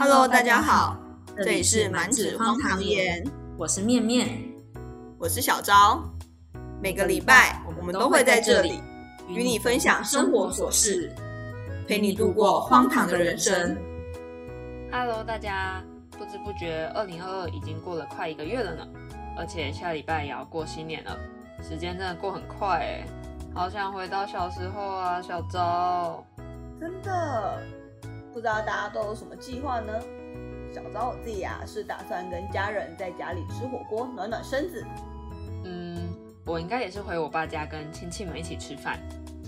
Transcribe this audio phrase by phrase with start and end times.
[0.00, 0.96] Hello，大家好，
[1.38, 3.20] 这里是满纸荒唐言，
[3.58, 4.28] 我是面面，
[5.18, 6.00] 我是小昭。
[6.80, 8.80] 每个礼拜我们都会在这里
[9.26, 11.12] 与你分享生活琐事，
[11.88, 13.76] 陪你度过荒唐的人生。
[14.92, 18.86] Hello，大家，不知不觉，二零二二已经过了快一个月了呢，
[19.36, 21.18] 而且下礼拜也要过新年了，
[21.60, 23.04] 时间真的过很快哎，
[23.52, 26.24] 好想回到小时候啊，小昭。
[26.78, 27.60] 真的，
[28.38, 29.92] 不知道大家都有什么计划呢？
[30.72, 34.86] 小昭我自己啊，是打算跟家人在家里吃火锅，暖暖身子。
[35.64, 36.08] 嗯，
[36.46, 38.96] 我应该也是回我爸家跟亲戚们一起吃饭。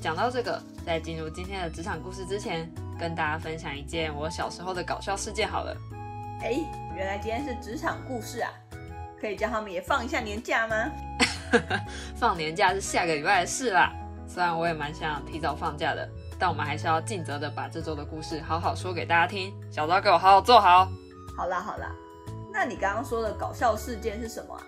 [0.02, 5.76] 讲到这个，在进入今天的职场故事之前，跟大家分享一件我小时候的搞笑事件好了。
[6.42, 6.58] 哎，
[6.96, 8.50] 原来今天是职场故事啊，
[9.20, 10.90] 可以叫他们也放一下年假吗？
[12.18, 13.92] 放年假是下个礼拜的事啦。
[14.26, 16.08] 虽然我也蛮想提早放假的，
[16.40, 19.52] 但我们还是要尽责的把这周的故事好好说给大家听。
[19.70, 20.90] 小昭给我好好做好。
[21.36, 21.94] 好啦好啦，
[22.50, 24.64] 那你刚刚说的搞笑事件是什么啊？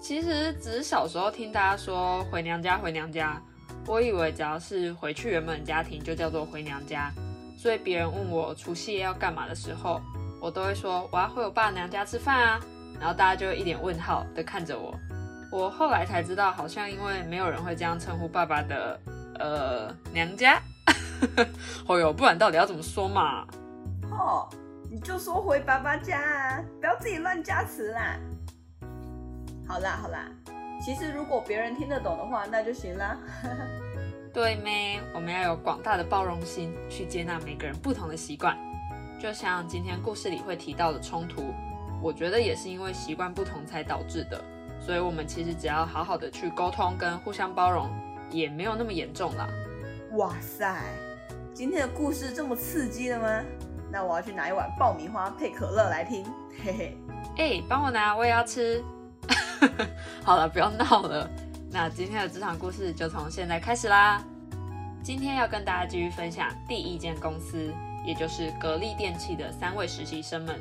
[0.00, 3.40] 其实只是小时候听大家说回娘家回娘家，
[3.86, 7.12] 我以为只要是回去原本家庭就叫做回娘家，
[7.58, 10.00] 所以别人问我除夕夜要干嘛的时候，
[10.40, 12.60] 我都会说我要回我爸娘家吃饭啊，
[12.98, 14.94] 然后大家就一脸问号的看着我。
[15.50, 19.00] 我后来才知道，好像因为没有人会这样称呼爸爸的
[19.38, 20.60] 呃娘家。
[21.86, 23.46] 哦哟，不然到底要怎么说嘛？
[24.10, 24.48] 哦，
[24.90, 28.16] 你就说回爸爸家啊，不要自己乱加词啦。
[29.66, 30.28] 好啦好啦，
[30.80, 33.16] 其实如果别人听得懂的话，那就行啦。
[34.32, 35.00] 对咩？
[35.14, 38.56] 我们要有广大的包容心，去接纳每个人不同的习惯。
[39.20, 41.52] 就像今天故事里会提到的冲突，
[42.00, 44.40] 我觉得也是因为习惯不同才导致的。
[44.80, 47.90] 所以，我们其实只要好好的去沟通跟互相包容，
[48.30, 49.48] 也没有那么严重啦。
[50.12, 50.80] 哇塞，
[51.52, 53.44] 今天的故事这么刺激的吗？
[53.92, 56.24] 那我要去拿一碗爆米花配可乐来听，
[56.64, 56.98] 嘿嘿。
[57.36, 58.82] 哎，帮我拿，我也要吃。
[60.24, 61.28] 好了，不要闹了。
[61.70, 64.24] 那今天的职场故事就从现在开始啦。
[65.02, 67.70] 今天要跟大家继续分享第一间公司，
[68.06, 70.58] 也就是格力电器的三位实习生们。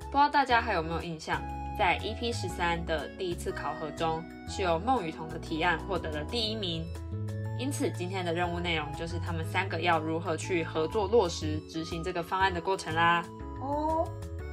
[0.00, 1.38] 不知道大家还有没有印象，
[1.78, 6.86] 在 EP 十三的第一次考核中，是由孟雨桐的提案获得了第一名。
[7.58, 13.24] 因此，今天的任务内容就是他们三个要如何去合作落实执行这个方案的过程啦。
[13.60, 14.06] 哦，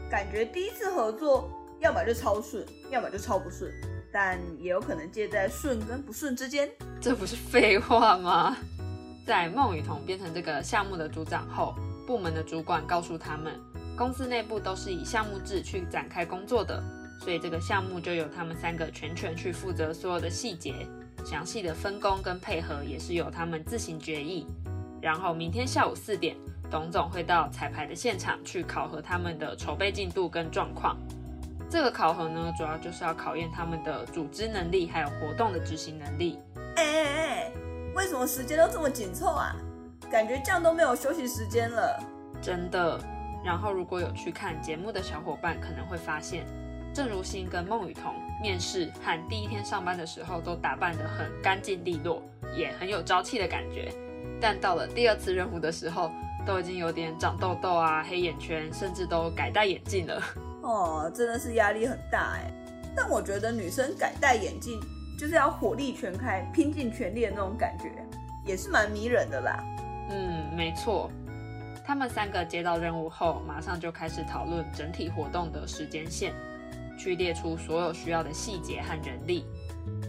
[0.09, 1.49] 感觉第一次合作，
[1.79, 3.71] 要么就超顺，要么就超不顺，
[4.11, 6.69] 但也有可能介在顺跟不顺之间。
[7.01, 8.55] 这不是废话吗？
[9.27, 11.75] 在孟雨桐变成这个项目的组长后，
[12.07, 13.53] 部门的主管告诉他们，
[13.97, 16.81] 公司内部都是以项目制去展开工作的，
[17.19, 20.87] 所以这个项目就由他们三个全权去负责所有的细节，
[21.23, 24.45] 详细的分工跟配合也是由他们自行决议。
[25.01, 26.35] 然后明天下午四点，
[26.69, 30.97] 董总会到彩排的现场去考核他们的筹备进度跟状况。
[31.69, 36.37] 这个考核呢，主要就是要考验他们的组织能力，还有活动的执行能力。
[36.75, 37.51] 哎哎哎，
[37.95, 39.55] 为什么时间都这么紧凑啊？
[40.11, 41.99] 感觉这样都没有休息时间了。
[42.41, 42.99] 真的。
[43.43, 46.45] 然后如果有去看节目的小伙伴可能会发现，
[46.93, 48.13] 郑如新跟孟雨桐
[48.43, 52.21] 面试和第一天上班的时候都打扮得很干净利落，
[52.57, 53.89] 也很有朝气的感觉。
[54.41, 56.11] 但到了第二次任务的时候，
[56.45, 60.21] 都已经有点长痘痘啊、黑眼圈，甚至都改戴眼镜了。
[60.61, 62.51] 哦，真的是压力很大哎。
[62.93, 64.77] 但我觉得女生改戴眼镜
[65.17, 67.89] 就是要火力全开、拼尽全力的那种感觉，
[68.45, 69.63] 也是蛮迷人的啦。
[70.09, 71.09] 嗯，没错。
[71.85, 76.33] 他们三个接到任务后，马上就开始讨论整体活动的时间线，
[77.03, 79.43] 去列出所有需要的细节和人力。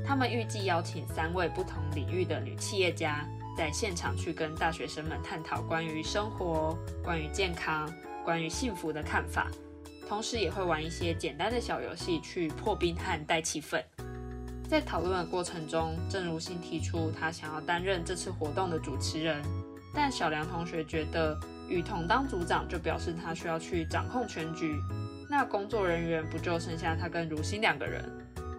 [0.07, 7.93] 他们预计邀请三位不同领域的女企业家，在现场去跟大学生们探讨关于生活、关于健康、
[8.25, 9.51] 关于幸福的看法，
[10.09, 13.83] 同时也会玩一些简单的小游戏去破冰和带气氛。
[14.69, 19.43] 在讨论的过程中，郑如新提出他想要担任这次活动的主持人，
[19.93, 24.77] 但小梁同学觉得雨桐当组长就表示他需要去掌控全局，
[25.37, 28.09] 那工作人员不就剩下他跟如新两个人？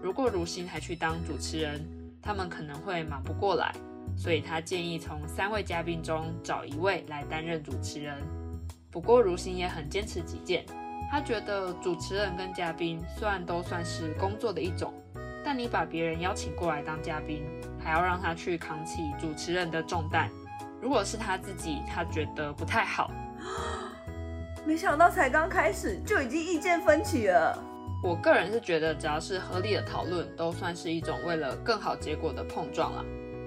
[0.03, 1.81] 如果如新还去当主持人，
[2.21, 3.73] 他们可能会忙不过来，
[4.17, 8.17] 所以他建议从三位嘉宾中找一位来担任主持人。
[8.91, 10.65] 不过如新也很坚持己见，
[11.09, 14.93] 他觉得主持人跟嘉宾虽然都算是工作的一种，
[15.45, 17.45] 但你把别人邀请过来当嘉宾，
[17.81, 20.29] 还要让他去扛起主持人的重担。
[20.81, 23.09] 如果是他自己，他觉得不太好。
[24.65, 27.63] 没想到才刚开始就已经意见分歧了。
[28.01, 33.05] 我个人是觉得，只要是合理的讨论，都算是一种为了更好结果的碰撞啦。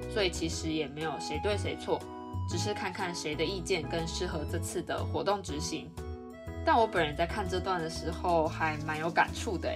[0.09, 2.01] 所以其实也没有谁对谁错，
[2.49, 5.91] 只是看看谁的意见更适合这次的活动执行。
[6.65, 9.69] 但我本人在看这段的时候还蛮有感触的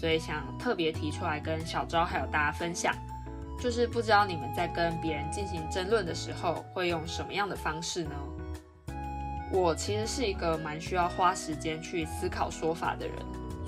[0.00, 2.94] 所以想特别提出来跟小昭还有大家分享，
[3.58, 8.10] 就是不知道你们在跟别人进行争论的时候会用什么样的方式呢？
[9.52, 13.16] 我其实是一个蛮需要花时间去思考说法的人，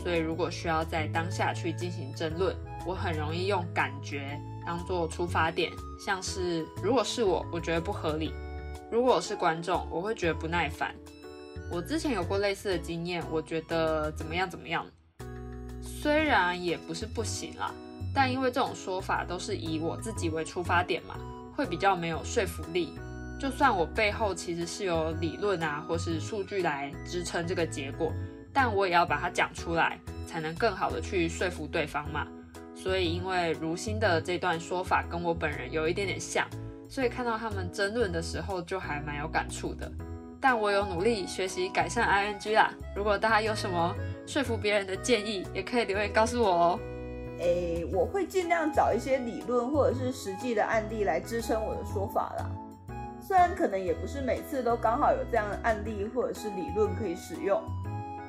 [0.02, 2.54] 所以如果需要在当下去进行争论，
[2.84, 5.70] 我很容易用感觉当做出发点，
[6.04, 8.32] 像是如果是我，我觉得不合理；
[8.90, 10.94] 如果是观众，我会觉得不耐烦。
[11.70, 14.84] 我之前有过类似的经验，我觉得怎么样怎么样，
[15.80, 17.72] 虽然也不是不行啦，
[18.14, 21.14] 但因为这种说法都是以我自己为出发点嘛，
[21.54, 22.92] 会比较没有说服力。
[23.38, 28.12] 就算我背后其实是有理论啊，或是数据来支撑这个结果，
[28.52, 29.96] 但我也要把它讲出来，
[30.26, 32.26] 才能更好的去说服对方嘛。
[32.74, 36.46] 所以因为如新的这段说法跟我本人有一点点像，
[36.88, 39.90] 所以看到他们争论的时候就还蛮有感触的。
[40.40, 42.72] 但我有努力学习改善 ing 啦。
[42.94, 43.94] 如果大家有什么
[44.26, 46.80] 说服别人的建议，也可以留言告诉我哦。
[47.38, 52.50] 诶，我会尽量找一些理论或者是实际的案例来支撑我的说法啦。
[53.28, 57.62] 虽然可能也不是每次都刚好有这样的案例或者是理论可以使用。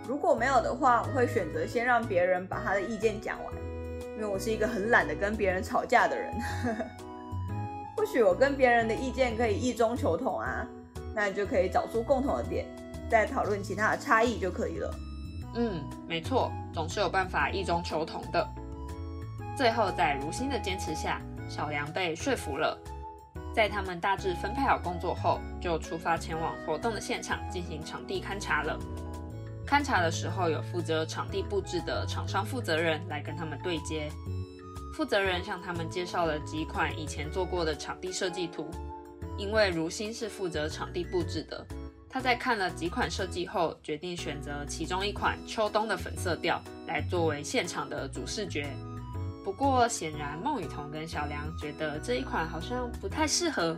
[0.06, 3.54] 如果没有的话，我会选择先让别人把他的意见讲完，
[4.18, 6.34] 因为我是一个很懒得跟别人吵架的人。
[7.96, 10.68] 或许我跟别人的意见可以异中求同啊。
[11.16, 12.66] 那你就可以找出共同的点，
[13.10, 14.94] 再讨论其他的差异就可以了。
[15.56, 18.46] 嗯，没错，总是有办法异中求同的。
[19.56, 22.78] 最后，在如新的坚持下，小梁被说服了。
[23.54, 28.80] 在他们大致分配好工作后，就出发前往活动的现场进行场地勘察了。
[29.68, 34.10] 勘察的时候，有负责场地布置的厂商负责人来跟他们对接。
[34.94, 38.70] 负责人向他们介绍了几款以前做过的场地设计图。
[39.38, 41.66] 因为如新是负责场地布置的，
[42.10, 48.68] 他在看了几款设计后，决定选择其中一款秋冬的粉色调来作为现场的主视觉。
[49.50, 53.76] 不过，显然孟雨桐跟小梁觉得这一款好像不太适合，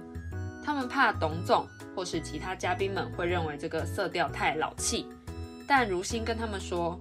[0.61, 1.65] 他们怕董总
[1.95, 5.07] 或是其他嘉宾们会认为这个色调太老气。
[5.65, 6.99] 但如新跟他们说，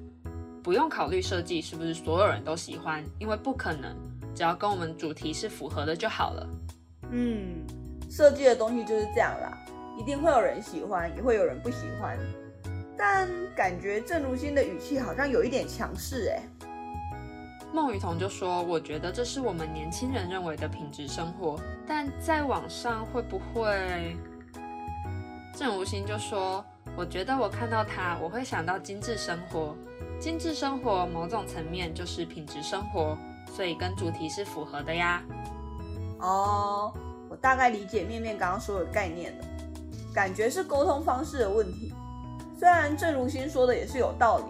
[0.62, 3.92] 不用考虑设计是不是所有人都喜欢，因为不可能，
[4.36, 6.46] 只要跟我们主题是符合的就好了。
[7.10, 7.66] 嗯。
[8.08, 9.58] 设计的东西就是这样啦，
[9.98, 12.16] 一定会有人喜欢，也会有人不喜欢。
[12.96, 16.42] 但感觉郑如新的语气好像有一点强势哎。
[17.72, 24.16] 孟雨桐就说：“我觉得这是我们年轻人认为的品质生活，但在网上会不会？”
[25.56, 26.64] 郑如新就说
[26.96, 29.76] ：“我觉得我看到它，我会想到精致生活。
[30.18, 33.16] 精致生活某种层面就是品质生活，
[33.54, 35.22] 所以跟主题是符合的呀。”
[36.18, 36.92] 哦。
[37.30, 39.44] 我大概理解面面刚刚说的概念了，
[40.12, 41.94] 感觉是沟通方式的问题。
[42.58, 44.46] 虽然郑如新说的也是有道理，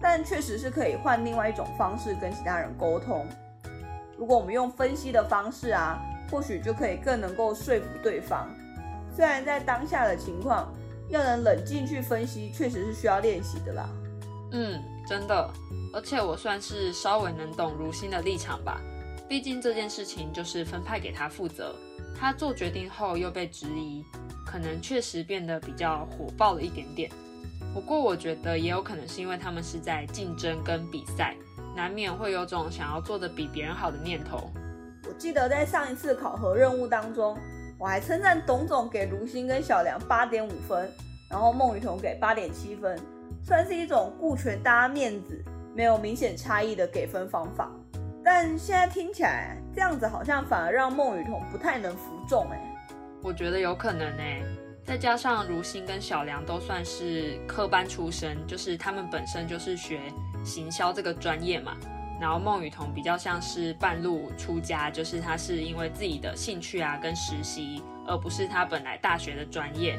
[0.00, 3.26] 但确实是可以换另外一种方式跟其他人沟通。
[4.18, 5.98] 如果我们用分析的方式啊，
[6.30, 8.48] 或许就可以更能够说服对方。
[9.14, 10.72] 虽然在当下的情况，
[11.08, 13.88] 要能冷静去分析，确实是需要练习的啦。
[14.52, 15.50] 嗯，真的，
[15.92, 18.80] 而且我算是稍微能懂如新的立场吧，
[19.28, 21.74] 毕竟这件事情就是分派给他负责。
[22.18, 24.04] 他做决定后又被质疑，
[24.46, 27.10] 可能确实变得比较火爆了一点点。
[27.76, 31.36] 不过我觉得也有可能是因为他们是在竞争跟比赛，
[31.76, 34.50] 难免会有种想要做的比别人好的念头。
[35.06, 37.36] 我记得在上一次考核任务当中，
[37.78, 40.90] 我还称赞董总给卢星跟小梁八点五分，
[41.30, 42.98] 然后孟雨桐给八点七分，
[43.42, 47.70] 算是一种顾全大家面子、没有明显差异的给分方法。
[48.24, 52.58] 但现在听起来，这样子好像反而让孟雨桐不太能服众哎。
[53.22, 54.40] 我觉得有可能哎，
[54.86, 60.00] 再加上如新跟小梁都算是科班出身，就是他们本身就是学
[60.44, 61.76] 行销这个专业嘛。
[62.20, 69.98] 然后孟雨桐比较像是半路出家，就是他是因为自己的兴趣啊跟实习，而不是他本来大学的专业。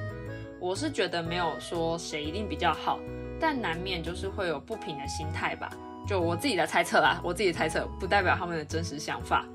[0.59, 2.97] 我是觉得没有说谁一定比较好，
[3.39, 5.69] 但难免就是会有不平的心态吧。
[6.07, 9.45] 就我自己的猜测啦，我自己的猜测不代表他们的真实想法。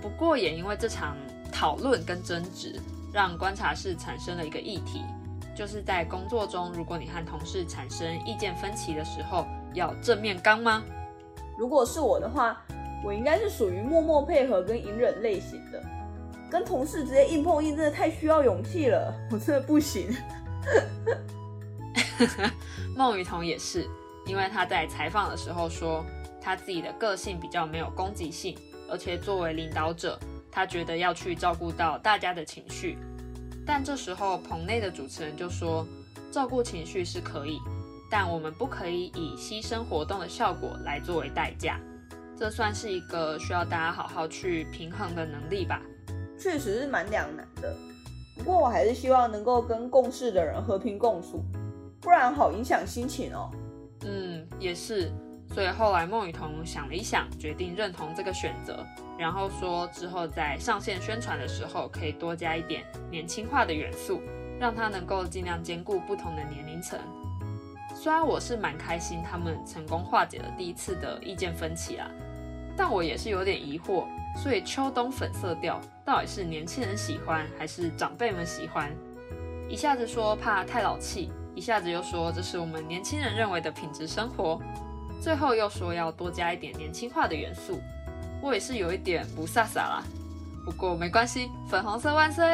[0.00, 1.16] 不过也因为这场
[1.52, 2.80] 讨论跟争执，
[3.14, 5.04] 让观察室产生了一个议题，
[5.56, 10.82] 就是在工作中，如果你和同事产生意见分歧的时候，要正面刚吗？
[11.56, 12.60] 如果是我的话，
[13.04, 15.80] 我应该是属于默默配合跟隐忍类型的。
[16.50, 20.12] 跟同事直接硬碰硬，真的太需要勇气了， 我真的不行。
[22.96, 23.88] 孟雨桐也是。
[24.26, 26.04] 因为他在采访的时候说，
[26.40, 28.56] 他自己的个性比较没有攻击性，
[28.90, 30.18] 而且作为领导者，
[30.54, 32.96] 他觉得要去照顾到大家的情绪。
[33.66, 35.84] 但这时候棚内的主持人就说，
[36.30, 37.58] 照顾情绪是可以，
[38.08, 41.80] 但我们不可以以牺牲活动的效果来作为代价。
[42.36, 45.82] 这算是一个需要大家好好去平衡的能力吧。
[46.38, 47.76] 确实是蛮两难的，
[48.36, 51.42] 不过我还是希望能够跟共事的人和平共处，
[52.00, 53.50] 不然好影响心情哦。
[54.02, 55.10] 嗯，也是。
[55.54, 58.84] 所以后来孟雨桐想了一想，决定认同这个选择，
[59.16, 64.20] 然后说之后在上线宣传的时候可以多加一点年轻化的元素，
[64.58, 66.98] 让它能够尽量兼顾不同的年龄层。
[67.94, 72.10] 虽然我是蛮开心他们成功化解了第一次的意见分歧啊，
[72.76, 74.06] 但我也是有点疑惑。
[74.36, 78.90] 所以秋冬粉色调到底是年轻人喜欢还是长辈们喜欢？
[79.68, 84.60] 一下子说怕太老气，一下子又说这是我们年轻人认为的品质生活，
[85.24, 87.80] 最后又说要多加一点年轻化的元素。
[88.42, 90.02] 我也是有一点不飒飒啦，
[90.66, 92.44] 不过没关系，粉红色万岁！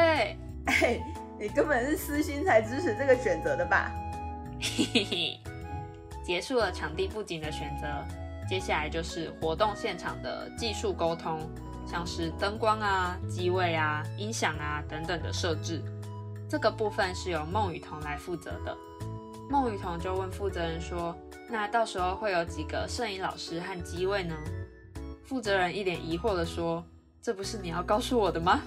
[0.67, 0.97] 哎，
[1.37, 3.91] 你根本是私心才支持这个选择的吧？
[4.61, 5.39] 嘿嘿嘿，
[6.23, 7.87] 结束了场地布景的选择，
[8.47, 11.41] 接下来就是活动现场的技术沟通。
[11.85, 15.83] 像是灯光啊、机位啊、音响啊等等的设置，
[16.47, 18.73] 这个部分是由孟雨桐来负责的。
[19.49, 21.13] 孟雨桐就问负责人说
[21.51, 24.35] ：“那到时候会有几个摄影老师和机位呢？”
[25.25, 26.83] 负责人一脸疑惑的说
[27.21, 28.61] ：“这不是你要告诉我的吗？”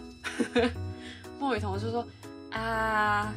[1.41, 2.07] 孟雨桐就说
[2.53, 3.33] ：“啊，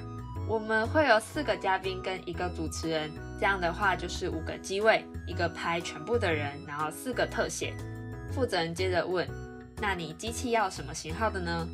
[0.47, 7.73] 我们会有四个嘉宾跟一个主持人，这样的话就是五个机位，一个拍全部的人，然后四个特写。”
[8.31, 9.27] 负责人接着问。
[9.79, 11.67] 那你机器要什么型号的呢？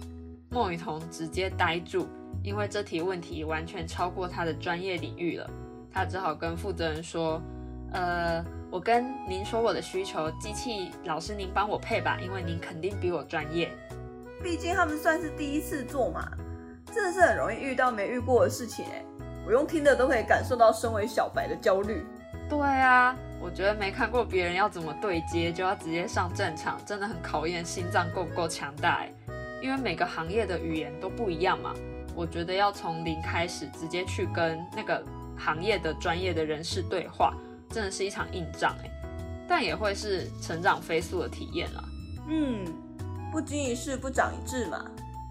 [0.49, 2.07] 孟雨桐直接呆住，
[2.43, 5.49] 因为这题问题完全超过他的专业领域了。
[5.91, 7.41] 他只好跟负责人说
[7.93, 13.71] ：“呃，我跟您说我的需求，机器老师您帮我配吧，因为您肯定比我专业。
[14.43, 16.27] 毕竟他们算是第一次做嘛，
[16.91, 19.03] 真的是很容易遇到没遇过的事情哎。
[19.45, 22.05] 我用听的都可以感受到身为小白的焦虑。
[22.49, 29.11] 对啊。”我觉得没看过别人要怎么对接，就要直接上战场，真的很考验心脏够不够强大哎。
[29.61, 31.73] 因为每个行业的语言都不一样嘛，
[32.15, 35.03] 我觉得要从零开始，直接去跟那个
[35.37, 37.33] 行业的专业的人士对话，
[37.73, 38.89] 真的是一场硬仗哎。
[39.49, 41.83] 但也会是成长飞速的体验啦。
[42.29, 42.63] 嗯，
[43.31, 44.85] 不经一事不长一智嘛，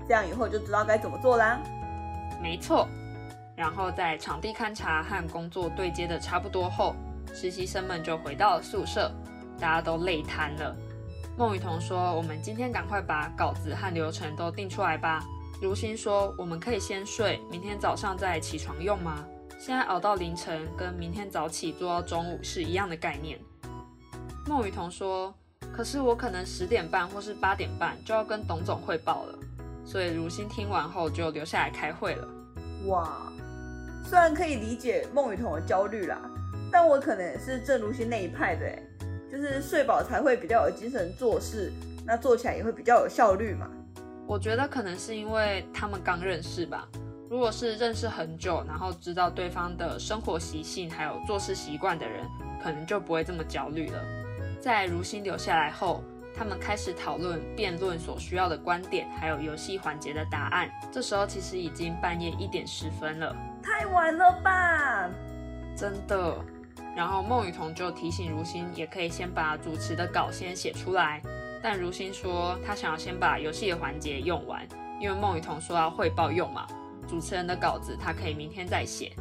[0.06, 1.58] 这样以后就知道该怎么做啦。
[2.42, 2.86] 没错。
[3.56, 6.94] 然后在场地勘察和工作对接的差不多后。
[7.34, 9.10] 实习生们就回到了宿舍，
[9.58, 10.76] 大家都累瘫了。
[11.38, 15.24] 孟雨桐说：“我们今天赶快把稿子和流程都定出来吧。”
[15.62, 19.24] 如新说：“我们可以先睡，明天早上再起床用吗？
[19.64, 23.38] 现在熬到凌晨，跟明天早起做到中午是一样的概念。”
[24.44, 25.32] 孟雨桐说
[25.72, 29.38] ：“可是我可能十点半或是八点半就要跟董总汇报了。”
[29.86, 32.28] 所以如新听完后就留下来开会了。
[32.86, 33.32] 哇，
[34.04, 36.18] 虽然可以理解孟雨桐的焦虑啦。
[36.72, 38.82] 但我可能也是郑如新那一派的，哎，
[39.30, 41.72] 就是睡饱才会比较有精神做事，
[42.04, 43.70] 那做起来也会比较有效率嘛。
[44.26, 46.88] 我觉得可能是因为他们刚认识吧。
[47.32, 52.28] 如果是认识很久，然后知道对方的生活习性还有做事习惯的人，
[52.62, 53.98] 可能就不会这么焦虑了。
[54.60, 56.04] 在如新留下来后，
[56.36, 60.70] 他们开始讨论辩论所需要的观点，还有游戏环节的答案。
[60.92, 65.08] 这时候其实已经半夜一点十分了，太晚了吧？
[65.74, 66.36] 真的。
[66.94, 71.22] 然后孟雨桐就提醒如新，也可以先把主持的稿先写出来。
[71.62, 74.68] 但如新说，他想要先把游戏的环节用完，
[75.00, 76.66] 因为孟雨桐说要汇报用嘛。
[77.08, 79.12] 主持人的稿子他可以明天再写。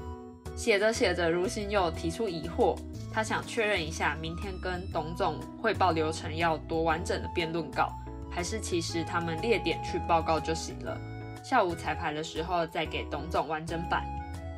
[0.55, 2.77] 写着写着，如新又提出疑惑，
[3.13, 7.91] 他想确认一下，明天跟董总汇报流程要多完整的辩论稿，
[8.29, 10.97] 还是其实他们列点去报告就行了，
[11.43, 14.05] 下午彩排的时候再给董总完整版。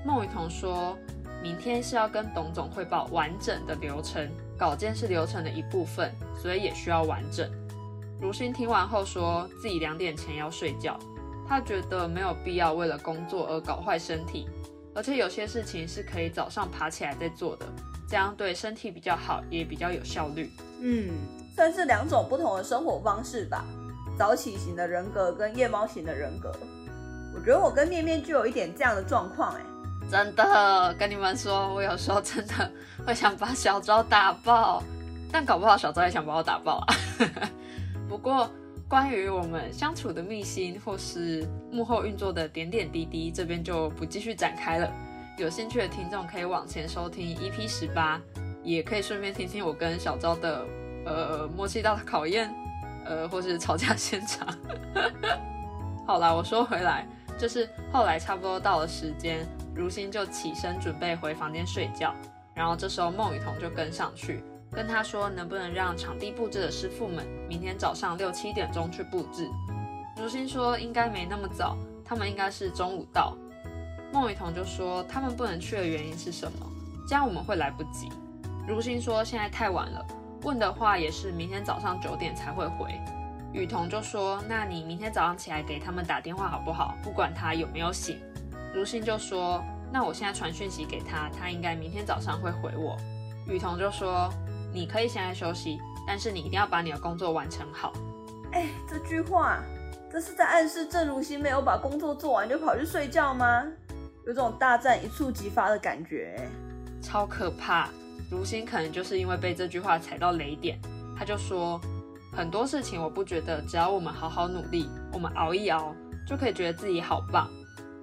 [0.05, 0.97] 孟雨桐说。
[1.41, 6.09] 明天是要跟董总汇报完整的流程，稿件是流程的一部分，
[6.41, 7.51] 所以也需要完整。
[8.21, 10.97] 如新听完后说自己两点前要睡觉，
[11.53, 14.49] 他觉得没有必要为了工作而搞坏身体，
[14.95, 17.65] 而且有些事情是可以早上爬起来再做的，
[18.09, 20.51] 这样对身体比较好，也比较有效率。
[20.81, 21.11] 嗯，
[21.55, 23.63] 算是两种不同的生活方式吧，
[24.17, 26.51] 早起型的人格跟夜猫型的人格。
[27.35, 29.61] 我觉得我跟面面就有一点这样的状况，哎。
[30.09, 32.71] 真的跟你们说，我有时候真的
[33.05, 34.81] 会想把小昭打爆，
[35.31, 36.95] 但搞不好小昭也想把我打爆啊。
[38.09, 38.49] 不过，
[38.93, 44.87] 关于我们相处的秘辛或是幕后运作的点点滴滴，这边就不继续展开了。
[45.35, 48.21] 有兴趣的听众可以往前收听 EP 十八，
[48.61, 50.63] 也可以顺便听听我跟小昭的
[51.07, 52.53] 呃默契大的考验，
[53.03, 54.47] 呃，或是吵架现场。
[56.05, 57.03] 好啦，我说回来，
[57.35, 59.43] 就是后来差不多到了时间。
[59.73, 62.13] 如新就起身准备回房间睡觉，
[62.53, 64.43] 然后这时候孟雨桐就跟上去，
[64.75, 69.47] 跟他说能不能让场地布置的师傅们明天早上六七点钟去布置。
[70.17, 73.37] 如新说应该没那么早，他们应该是中午到。
[74.11, 76.67] 孟雨桐就说他们不能去的原因是什么？
[77.07, 78.09] 这样我们会来不及。
[78.67, 80.05] 如新说现在太晚了，
[80.43, 82.99] 问的话也是明天早上九点才会回。
[83.51, 86.95] 雨桐就说那你明天早上起来给他们打电话好不好？
[87.03, 88.19] 不管他有没有醒。
[88.73, 92.97] 如新就说那我现在传讯息给他，他应该明天早上会回我。
[93.47, 94.31] 雨桐就说
[94.73, 97.93] 你可以现在休息，但是你一定要把你的工作完成好。
[98.51, 99.63] 哎，这句话。
[100.11, 103.63] 这是在暗示郑如新没有把工作做完就跑去睡觉吗？
[104.27, 106.39] 有种大战一触即发的感觉，
[107.01, 107.89] 超可怕。
[108.29, 110.79] 如新可能就是因为被这句话踩到雷点，
[111.17, 111.81] 他就说
[112.31, 115.95] 很多事情我不觉得，只要我们好好努力，我们熬一熬
[116.27, 117.49] 就可以觉得自己好棒。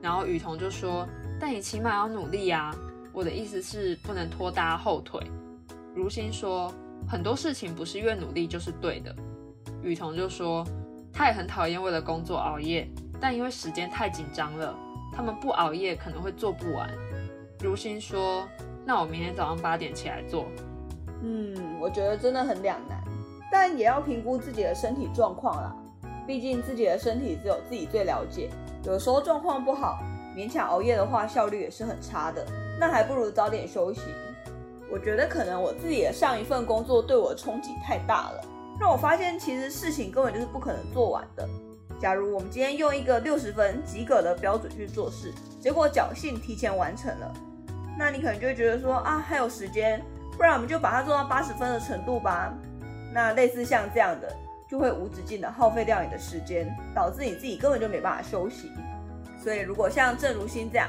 [0.03, 1.07] 然后雨桐就说，
[1.39, 2.75] 但你起码要努力啊。
[3.13, 5.21] 我的意思是不能拖大家后腿。
[5.95, 6.73] 如新说
[7.09, 9.15] 很多事情不是越努力就是对的。
[9.83, 10.67] 雨桐就说。
[11.13, 12.89] 他也很讨厌为了工作熬夜，
[13.21, 14.75] 但因为时间太紧张了，
[15.13, 16.89] 他们不熬夜可能会做不完。
[17.59, 18.49] 如新说
[18.87, 20.47] ：“那我明天早上八点起来做。”
[21.21, 23.03] 嗯，我觉得真的很两难，
[23.51, 25.77] 但也要评估自己的身体状况啦。
[26.29, 28.49] 毕竟自己的身体只有自己最了解，
[28.85, 29.99] 有时候状况不好，
[30.35, 32.47] 勉强熬夜的话，效率也是很差的。
[32.79, 34.01] 那还不如早点休息。
[34.91, 38.41] 我觉得可能我自己的上一份工作对我的冲击太大了。
[38.79, 41.49] 让我发现，其实事情根本就是不可能做完的。
[42.01, 47.35] 假如我们今天用一个六十分及格的标准去做事，结果侥幸提前完成了，
[47.99, 50.03] 那你可能就会觉得说啊，还有时间，
[50.37, 52.55] 不然我们就把它做到八十分的程度吧。
[53.13, 54.35] 那类似像这样的，
[54.67, 58.71] 就会无止境的耗费掉你的时间，导致你自己根本就没办法休息。
[59.43, 60.89] 所以，如果像郑如新这样，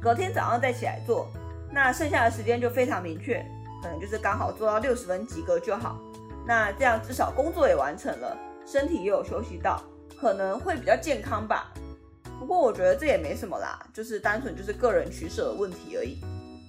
[0.00, 1.28] 隔天早上再起来做，
[1.72, 3.44] 那剩下的时间就非常明确，
[3.82, 5.98] 可能就是刚好做到六十分及格就好。
[6.46, 9.82] 那这样至少工作也完成了，身体也有休息到，
[10.20, 11.72] 可能会比较健康吧。
[12.38, 16.20] 不过我觉得这也没什么啦，就是单纯就是个人取舍的问题而已。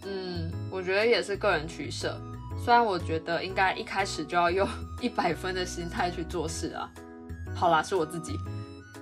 [0.06, 2.16] 嗯，我觉得也是个人取舍。
[2.64, 4.68] 虽然我觉得应该一开始就要用
[5.02, 6.90] 一百分的心态去做事啊。
[7.56, 8.38] 好啦，是我自己。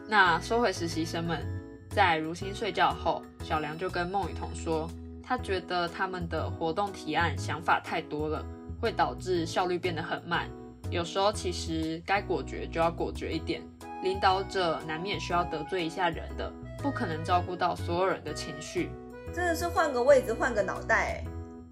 [0.08, 1.46] 那说回实习生们，
[1.90, 4.90] 在如新睡觉后，小梁就跟孟雨桐说，
[5.32, 8.44] 他觉得他们的活动提案想法太多了，
[8.82, 10.50] 会导致效率变得很慢。
[10.89, 13.62] 有时候其实该果决就要果决一点，
[14.04, 18.89] 领导者难免需要得罪一下人的，不可能照顾到所有人的情绪。
[19.34, 21.24] 真的是换个位置换个脑袋，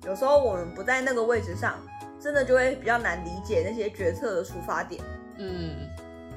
[0.05, 1.75] 有时候我们不在那个位置上，
[2.17, 5.03] 真的就会比较难理解那些决策的出发点。
[5.37, 5.75] 嗯，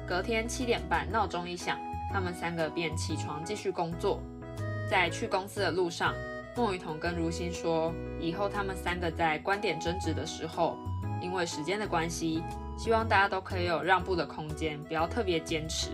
[0.05, 1.79] 隔天七点半闹钟一响，
[2.11, 4.19] 他们三个便起床继续工作。
[4.91, 6.13] 在去公司的路上，
[6.55, 10.77] 孟雨桐跟如新说，以后他们三个在观点争执的时候，
[11.19, 12.43] 因为时间的关系。
[12.75, 15.89] 希望大家都可以有让步的空间，不要特别坚持。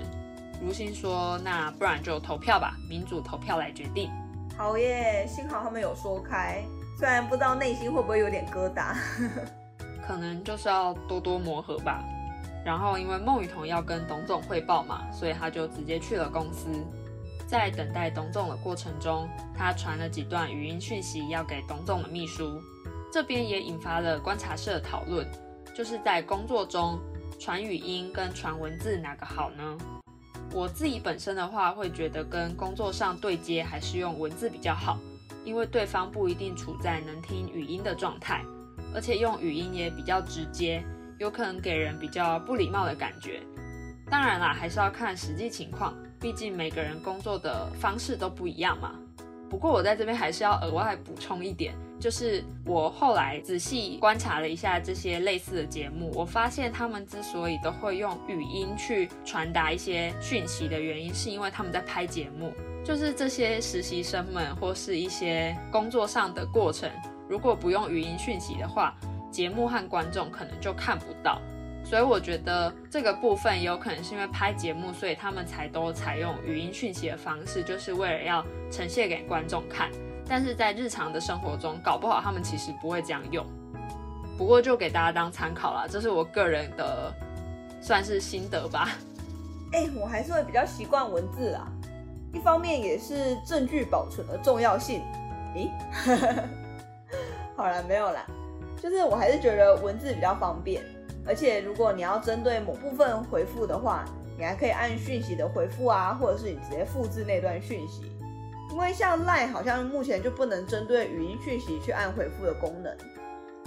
[0.62, 4.10] 如新说：“那不然就投票吧，民主投票来决定。”
[4.58, 6.64] 好耶，幸好他们有说开，
[6.98, 8.96] 虽然不知道内心会不会有点疙瘩。
[10.06, 12.04] 可能就是要多多磨合吧。
[12.66, 16.70] 然后因为孟雨桐要跟董总汇报嘛，所以他就直接去了公司。
[17.50, 22.62] 在等待董总的过程中，他传了几段语音讯息要给董总的秘书，
[23.12, 25.28] 这边也引发了观察室的讨论。
[25.76, 27.00] 就是在工作中
[27.40, 29.78] 传语音跟传文字哪个好呢？
[30.54, 35.00] 我自己本身的话会觉得跟工作上对接还是用文字比较好，
[35.44, 38.44] 因为对方不一定处在能听语音的状态，
[38.94, 40.84] 而且用语音也比较直接，
[41.18, 43.42] 有可能给人比较不礼貌的感觉。
[44.08, 48.92] 当然啦，还是要看实际情况，毕竟每个人工作的方式都不一样嘛。
[49.50, 51.74] 不过我在这边还是要额外补充一点。
[52.00, 62.54] 就是我后来仔细观察了一下这些类似的节目，我发现他们之所以都会用语音去传达一些讯息的原因，是因为他们在拍节目。
[62.86, 66.90] 就是这些实习生们或是一些工作上的过程，
[67.28, 68.96] 如果不用语音讯息的话，
[69.30, 71.42] 节目和观众可能就看不到。
[71.90, 79.90] 所以我觉得这个部分有可能是因为拍节目，所以他们才都采用语音讯息的方式，就是为了要呈现给观众看。
[80.28, 83.44] 但是在日常的生活中，搞不好他们其实不会这样用。
[84.38, 87.12] 不过就给大家当参考啦，这是我个人的
[87.82, 88.90] 算是心得吧。
[89.74, 91.68] 哎，我还是会比较习惯文字啊，
[92.32, 95.02] 一方面也是证据保存的重要性。
[95.56, 95.72] 咦，
[97.58, 98.24] 好了，没有啦，
[98.80, 100.84] 就是我还是觉得文字比较方便，
[101.30, 104.04] 而且如果你要针对某部分回复的话，
[104.36, 108.12] 你还可以按讯息的回复啊，或者是你直接复制那段讯息。
[108.72, 112.92] 因为像 Line 好像目前就不能针对语音讯息去按回复的功能，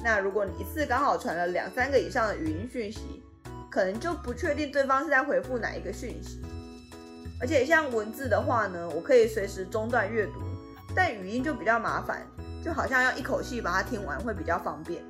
[0.02, 3.22] 那如果你一次刚好传了两三个以上的语音讯息，
[3.70, 6.42] 可能就不确定对方是在回复哪一个讯息。
[7.40, 10.40] 而且像文字的话呢，我可以随时中断阅读，
[10.96, 12.26] 但语音就比较麻烦，
[12.64, 15.02] 就好像要一口气把它听完会比较方便。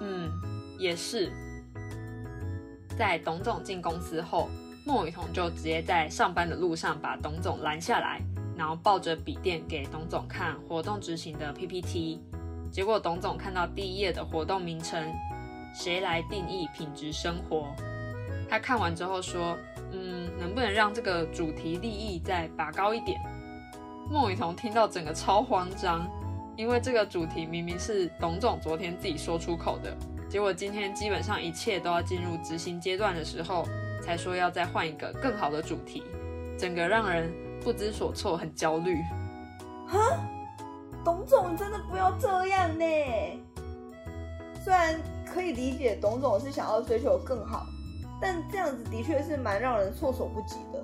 [0.00, 0.30] 嗯，
[0.78, 1.30] 也是。
[3.00, 4.50] 在董总进公司后，
[4.84, 8.20] 孟雨桐就直接在上班的路上把董总拦下来，
[8.54, 12.20] 然后抱着笔电给董总看活动执行的 PPT。
[12.70, 15.02] 结果董总看到第一页的活动名称
[15.72, 17.68] “谁来定义品质生活”，
[18.50, 19.56] 他看完之后说
[19.92, 23.18] ：“嗯，能不能让这个主题利益再拔高一点？”
[24.12, 26.06] 孟雨桐听到整个超慌张，
[26.54, 29.96] 因为这个主题明明是董总昨天自己说出口的，
[30.30, 33.66] 结果今天基本上一切都要进入执行阶段的时候，
[34.00, 36.04] 才说要再换一个更好的主题，
[36.56, 37.32] 整个让人
[37.64, 38.96] 不知所措，很焦虑。
[39.88, 39.98] 哈？
[41.04, 42.84] 董总真的不要这样呢。
[44.62, 47.66] 虽然可以理解董总是想要追求更好，
[48.20, 50.80] 但这样子的确是蛮让人措手不及的。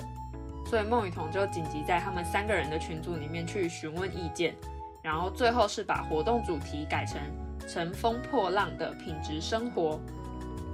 [0.68, 4.56] 所以孟雨桐就紧急在他们三个人的群组里面去询问意见，
[5.02, 7.20] 然后最后是把活动主题改成
[7.66, 10.00] “乘风破浪的品质生活”。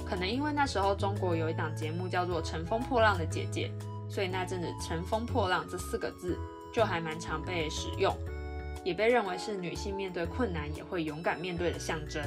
[0.04, 3.70] 可能因为那时候中国有一档节目叫做《乘风破浪的姐姐》，
[4.12, 6.38] 所以那阵子“乘风破浪”这四个字
[6.72, 8.14] 就还蛮常被使用。
[8.84, 12.20] 也被认为是女性面对困难也会勇敢面对的象征。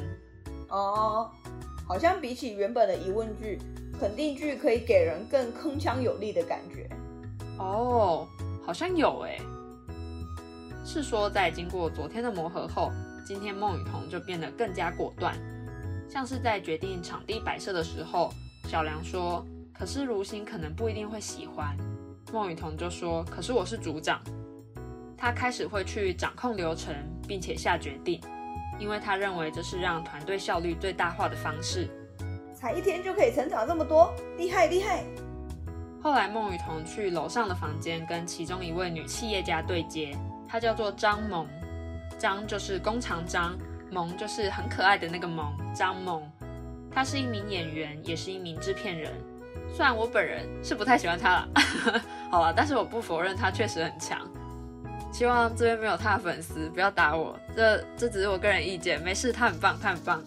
[0.69, 1.29] 哦，
[1.85, 3.59] 好像比起原本的疑问句，
[3.99, 6.89] 肯定句可以给人更铿锵有力的感觉。
[7.59, 8.27] 哦，
[8.65, 9.39] 好像有诶。
[10.85, 12.91] 是说在经过昨天的磨合后，
[13.25, 15.35] 今天孟雨桐就变得更加果断。
[16.07, 18.31] 像是在决定场地摆设的时候，
[18.69, 19.43] 小梁说
[19.73, 21.75] ：“可是如新可能不一定会喜欢。”
[22.31, 24.21] 孟雨桐就说：“可是我是组长。”
[25.17, 26.93] 他开始会去掌控流程，
[27.27, 28.21] 并且下决定，
[28.79, 31.89] 因为他认为这是让团队效率最大化的方式。
[32.53, 35.03] 才一天就可以成长这么多，厉害厉害！
[36.03, 40.15] 后来孟雨桐去楼上的房间跟其中一位女企业家对接，
[40.55, 41.45] 她叫做张萌，
[42.17, 43.57] 张就是工厂张，
[43.91, 46.23] 萌就是很可爱的那个萌，张萌。
[46.89, 49.11] 他是一名演员，也是一名制片人。
[49.69, 51.49] 虽然我本人是不太喜欢他了，
[52.31, 54.17] 好了，但是我不否认他确实很强。
[55.11, 57.37] 希望这边没有他的粉丝，不要打我。
[57.53, 60.23] 这这只是我个人意见，没事，他很棒，他很棒。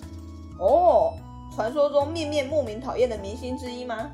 [0.58, 1.14] 哦，
[1.56, 4.10] 传说中面面莫名讨厌的明星之一吗？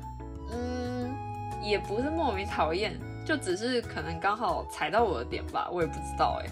[0.49, 1.13] 嗯，
[1.61, 6.49] 也不是莫名讨厌，就只是可能刚好踩到我的点吧，我也不知道哎。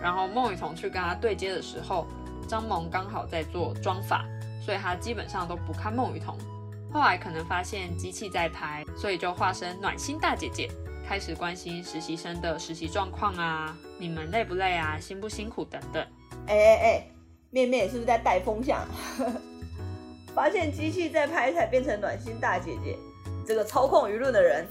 [0.00, 2.06] 然后孟雨桐去跟他对接的时候，
[2.46, 4.26] 张萌刚好在做妆法，
[4.60, 6.36] 所以他基本上都不看孟雨桐。
[6.92, 10.68] 后来可能发现机器在拍，所以就化身暖心大姐姐。
[11.06, 16.02] 开始关心实习生的实习状况啊，你们累不累啊，辛不辛苦等等。
[16.46, 17.06] 哎哎哎，
[17.50, 18.86] 面面是不是在带风向？
[20.34, 22.96] 发现机器在拍才变成暖心大姐姐，
[23.46, 24.66] 这个操控舆论的人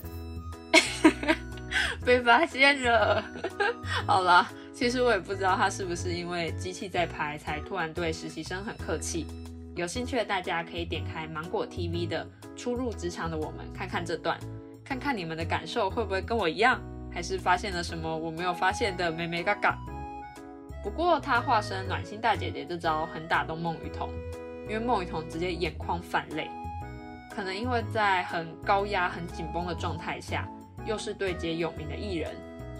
[2.06, 3.24] 被发现了。
[4.06, 9.26] 好了，其实我也不知道他是不是因为机器在拍才突然对实习生很客气。
[9.76, 12.24] 有兴趣的大家可以点开芒果 TV 的
[12.58, 14.38] 《初入职场的我们》，看看这段。
[14.84, 16.80] 看看你们的感受会不会跟我一样，
[17.12, 19.78] 还是发现了什么我没有发现的美美嘎嘎？
[20.84, 24.10] 不过他化身暖心大姐姐这招很打动孟雨桐，
[24.68, 26.52] 因为孟雨桐直接眼眶泛泪。
[27.34, 30.48] 可能因为在很高压、很紧绷的状态下，
[30.86, 32.32] 又是对接有名的艺人，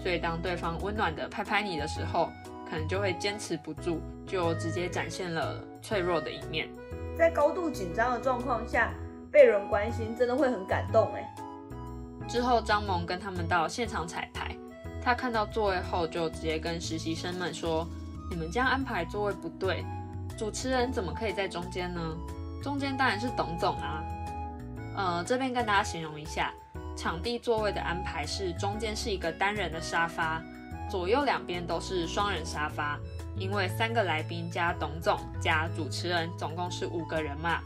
[0.02, 2.30] 所以当对方温暖的拍拍你的时候，
[2.68, 6.68] 可能就会坚持不住，就直接展现了脆弱的一面。
[7.16, 8.92] 在高度紧张的状况下，
[9.30, 11.34] 被人关心真的会很感动哎。
[12.26, 14.56] 之后，张萌跟他们到现场彩排。
[15.02, 17.86] 他看到座位后，就直接跟实习生们说
[18.30, 19.84] ：“你们这样安排座位不对，
[20.38, 22.00] 主持人怎么可以在中间呢？
[22.62, 24.02] 中间当然是董总啊。”
[24.96, 26.54] 呃，这边跟大家形容一下，
[26.96, 30.42] 场地座位的安排是中间是一个单人的沙发，
[30.90, 32.98] 左右两边都是双人沙发。
[33.36, 37.60] 因为三个来宾加董总加主持人，总共是五个人嘛，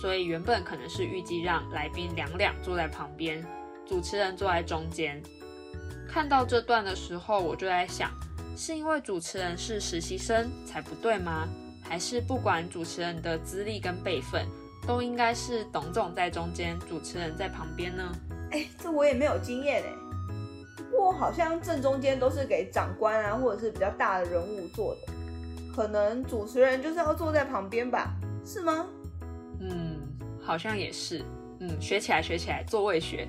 [0.00, 3.44] 所以原本可能是预计让来宾两两坐在旁边。
[3.86, 5.22] 主持人坐在中间，
[6.08, 8.10] 看到这段的时候，我就在想，
[8.56, 11.46] 是因为主持人是实习生才不对吗？
[11.80, 14.48] 还是不管主持人的资历跟辈分，
[14.84, 18.10] 都应该是董总在中间，主持人在旁边呢？
[18.54, 19.92] 哎，这我也没有经验哎。
[20.88, 25.12] 不过好像正中间都是给长官啊，或者是比较大的人物坐的，
[25.74, 28.14] 可能主持人就是要坐在旁边吧？
[28.46, 28.86] 是吗？
[29.58, 29.98] 嗯，
[30.40, 31.24] 好像也是。
[31.58, 33.26] 嗯，学起来，学起来，座位学。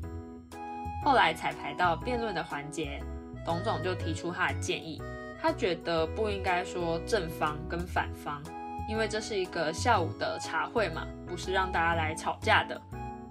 [1.04, 2.98] 后来彩排到辩论的环节，
[3.44, 5.02] 董总就提出他的建议，
[5.38, 8.42] 他觉得不应该说正方跟反方，
[8.88, 12.80] 因为这是一个下午的茶会嘛，不是让大家来吵架的。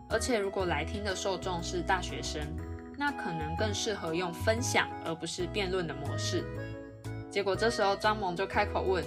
[0.09, 2.41] 而且如果来听的受众是大学生，
[2.97, 6.43] 那可能更适合用分享而不是辩论的模式。
[7.29, 9.03] 结果这时候张萌就开口问：“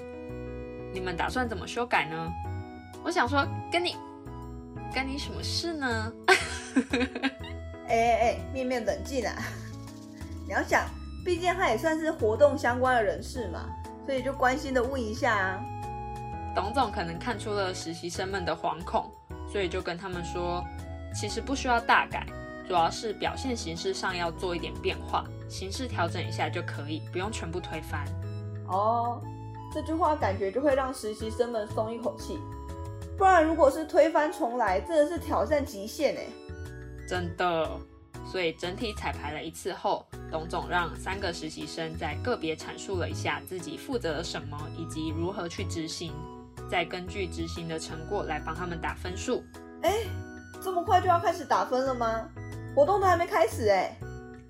[0.94, 2.32] 你们打算怎么修改呢？”
[3.04, 3.96] 我想说，跟你
[4.94, 6.12] 跟你什么事呢？
[7.88, 9.34] 哎哎哎，面面冷静啊！
[10.46, 10.86] 你要想。
[11.24, 13.68] 毕竟他也算是活动相关的人士嘛，
[14.04, 15.64] 所以就关心的问一下啊。
[16.52, 19.08] 董总可能看出了实习生们的惶恐，
[19.48, 20.64] 所以就跟他们说，
[21.14, 22.26] 其实不需要大改，
[22.66, 28.04] 主要是表现形式上要做一点变化，形式调整一下就可以，不用全部推翻。
[28.66, 29.20] 哦，
[29.72, 32.38] 这句话感觉就会让实习生们松一口气，
[33.18, 36.26] 不然如果是推翻重来，真的是挑战极限哎。
[37.08, 37.70] 真的。
[38.24, 46.12] 所以整体彩排了一次后，董总让三个实习生在个别阐述了一下自己负责了什么，以及如何去执行，
[46.70, 49.42] 再根据执行的成果来帮他们打分数。
[49.82, 50.04] 哎，
[50.62, 52.28] 这么快就要开始打分了吗？
[52.74, 53.96] 活动都还没开始哎。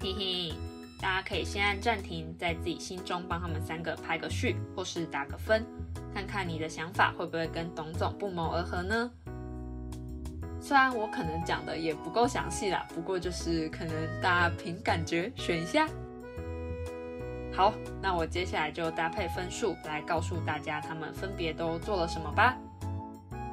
[0.01, 0.55] 嘿嘿，
[1.01, 5.65] 大家可以先按暂停，在自己心中帮他们三个排个序，或是打个分，
[6.15, 9.11] 看看你的想法会不会跟董总不谋而合呢？
[10.61, 15.89] 虽然我可能讲的也不够详细啦，不过就是可能大家凭感觉选一下。
[17.55, 22.57] 好，那我接下来就搭配分数来告诉大家他们分别都做了什么吧。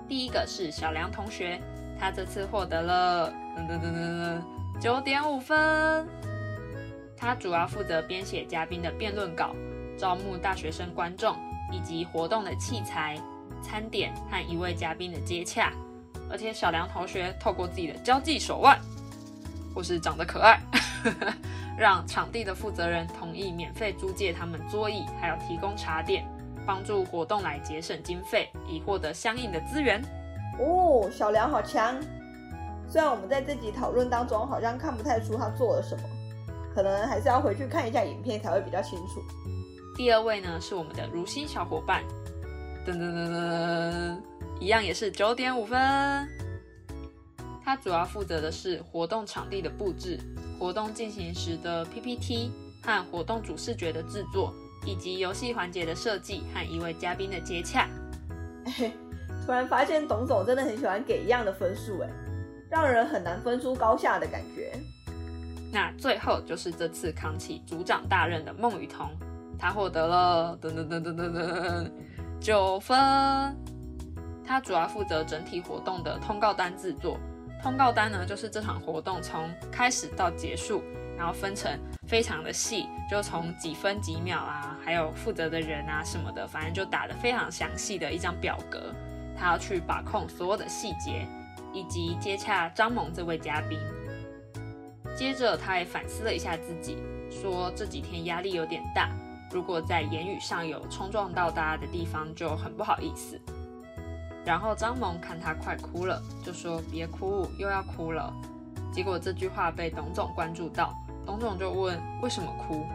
[0.07, 1.59] 第一个是小梁同学，
[1.99, 4.41] 他这次获得了噔噔噔噔噔
[4.79, 6.07] 九点五分。
[7.17, 9.53] 他主要负责编写嘉宾的辩论稿、
[9.97, 11.35] 招募大学生观众
[11.71, 13.19] 以及活动的器材、
[13.61, 15.73] 餐点和一位嘉宾的接洽。
[16.31, 18.79] 而且小梁同学透过自己的交际手腕，
[19.75, 20.61] 或是长得可爱，
[21.77, 26.23] 让场地的负责人同意免费租借他们桌椅，还有提供茶点，
[26.65, 30.01] 帮助活动来节省经费，以获得相应的资源。
[30.59, 31.95] 哦，小梁好强！
[32.87, 36.03] 虽然我们在这集讨论当中好像看不太出他做了什么，
[36.73, 39.23] 可能还是要回去看一下影片才会比较清楚。
[39.95, 42.03] 第二位呢是我们的如新小伙伴，
[42.85, 44.17] 噔噔噔噔。
[44.59, 45.79] 一样也是九点五分。
[47.63, 50.19] 他主要负责的是活动场地的布置、
[50.59, 54.53] 活动进行时的 PPT 和活动主视觉的制作，
[54.85, 57.87] 以及游戏环节的设计和一位嘉宾的接洽。
[59.49, 62.09] 突然发现董总真的很喜欢给一样的分数，哎，
[62.69, 64.71] 让人很难分出高下的感觉。
[65.73, 69.09] 那最后就是这次扛起组长大任的孟雨桐，
[69.57, 71.91] 他获得了噔噔噔噔噔噔
[72.39, 72.95] 九分。
[74.45, 77.17] 他主要负责整体活动的通告单制作。
[77.63, 80.83] 通告单呢，就是这场活动从开始到结束，
[81.17, 81.75] 然后分成
[82.07, 88.93] 非常的细，就从几分几秒啊，还有负责的人啊什么的，反正就打得非常详细的一张表格。
[89.39, 91.25] 他要去把控所有的细节，
[91.73, 93.79] 以及接洽张萌这位嘉宾。
[95.15, 96.97] 接着，他也反思了一下自己，
[97.29, 99.09] 说这几天压力有点大，
[99.51, 103.39] 如果在言语上有冲撞到大家的地方，就很不好意思。
[104.45, 108.33] 然后张萌看他快哭了，就说别哭，又要哭了。
[108.91, 110.93] 结果这句话被董总关注到，
[111.25, 112.85] 董总就问为什么哭，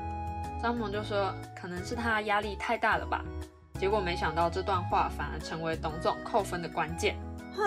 [0.62, 3.24] 张萌就说可能是他压力太大了吧。
[3.78, 7.16] 结果没想到这段话反而成为董总扣分的关键。
[7.54, 7.62] 哈，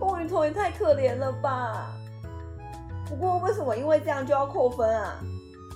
[0.00, 1.94] 孟雨桐也太可怜了吧。
[3.06, 5.18] 不过为什么因为这样就要扣分啊？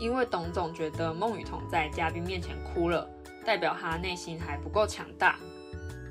[0.01, 3.07] 因为董总觉得孟雨桐在嘉宾面前哭了，
[3.45, 5.37] 代表他内心还不够强大。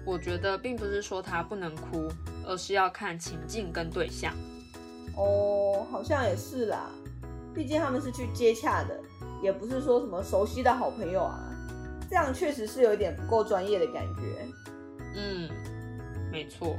[0.05, 2.07] 我觉得并不是说他不能哭，
[2.45, 4.33] 而是要看情境跟对象。
[5.17, 6.91] 哦，好像也是啦，
[7.55, 8.99] 毕竟他们是去接洽的，
[9.41, 11.39] 也不是说什么熟悉的好朋友啊，
[12.09, 14.47] 这样确实是有点不够专业的感觉。
[15.15, 15.49] 嗯，
[16.31, 16.77] 没错。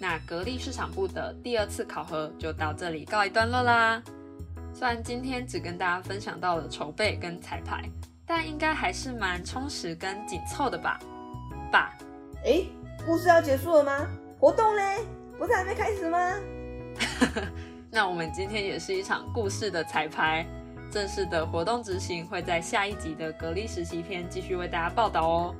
[0.00, 4.02] 那格力市场部的第二次考核就到这里告一段落啦。
[4.74, 7.88] 虽然今天只跟大家分享到了筹备跟彩排，
[8.26, 10.98] 但应该还是蛮充实跟紧凑的吧。
[11.70, 11.96] 吧，
[12.44, 12.64] 哎，
[13.06, 14.06] 故事要结束了吗？
[14.40, 15.06] 活动嘞，
[15.38, 16.18] 不是还没开始吗？
[17.88, 20.44] 那我们今天也是一场故事的彩排，
[20.92, 25.54] 正式的活动执行会在下一集的隔离实习篇继续为大家报道哦。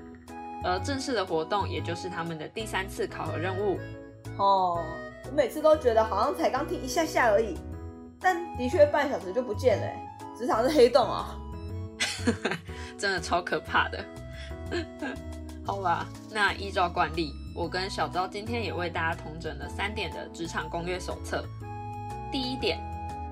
[0.63, 3.79] 而正式的活动，也就是他们的第三次考核任务。
[4.37, 4.79] 哦，
[5.25, 7.57] 我每次都觉得好像才刚听一下下而已，
[8.21, 9.87] 但的确半小时就不见了，
[10.39, 11.35] 职场是黑洞啊，
[12.99, 14.05] 真的超可怕的。
[15.65, 21.43] 好吧，那依照惯例，我跟小昭今天也为大家统整了三点的职场攻略手册。
[22.31, 22.79] 第一点，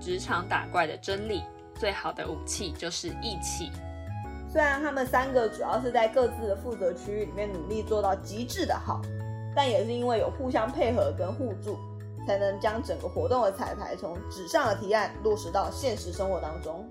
[0.00, 1.42] 职场打怪的真理，
[1.80, 3.72] 最好的武器就是义气。
[4.52, 9.00] 虽然他们三个主要是在各自的负责区域里面努力做到极致的好，
[9.56, 11.78] 但也是因为有互相配合跟互助，
[12.26, 16.86] 才能将整个活动的彩排从纸上的提案落实到现实生活当中。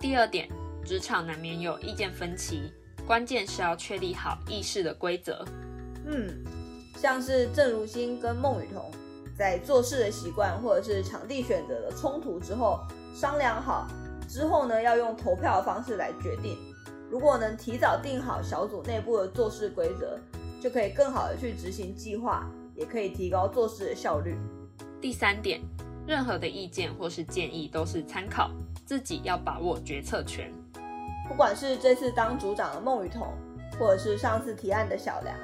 [0.00, 0.48] 第二点，
[0.84, 2.72] 职场难免有意见分歧，
[3.06, 5.44] 关键是要确立好议事的规则。
[6.06, 6.42] 嗯，
[6.96, 8.90] 像是郑如新跟孟雨桐
[9.36, 12.80] 在做事的习惯或者是场地选择的冲突之后
[13.14, 13.86] 商量好
[14.28, 16.58] 之后呢，要用投票的方式来决定。
[17.10, 20.18] 如果能提早定好小组内部的做事规则，
[20.60, 24.36] 就可以更好的去执行计划，也可以提高做事的效率。
[25.00, 25.60] 第三点，
[26.06, 28.50] 任何的意见或是建议都是参考，
[28.84, 30.52] 自己要把握决策权。
[31.26, 33.28] 不管是这次当组长的孟雨桐，
[33.78, 35.34] 或者是上次提案的小梁，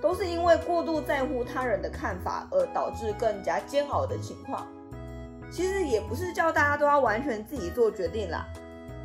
[0.00, 4.66] 都是因为过度在乎他人的看法而导致更加煎熬的情况。
[5.50, 8.46] 其实也不是叫大家都要完全自己做决定啦。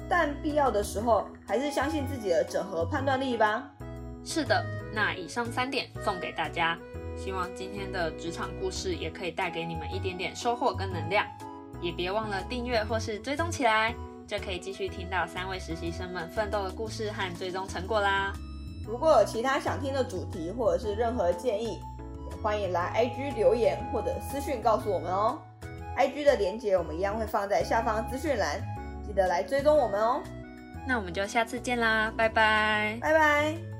[0.08, 3.63] 但必要的时候，还是相信自己的整合判断力吧。
[4.23, 6.77] 是的，那以上三点送给大家，
[7.17, 11.25] 希望今天的职场故事也可以带给你们一点点收获跟能量。
[11.81, 13.93] 也别忘了订阅或是追踪起来，
[14.27, 18.31] 就可以继续听到三位实习生们奋斗的故事和最终成果啦。
[18.88, 21.79] 如果有其他想听的主题或者是任何建议，
[22.41, 25.39] 欢迎来 IG 留言或者私讯告诉我们哦。
[25.97, 28.62] IG 的连接我们一样会放在下方资讯栏。
[29.05, 30.21] 记得来追踪我们哦，
[30.88, 33.75] 那我们就下次见啦，拜拜，拜拜。